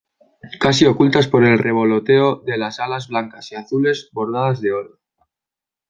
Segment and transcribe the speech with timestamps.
[0.59, 4.99] casi ocultas por el revoloteo de las alas blancas y azules bordadas de oro.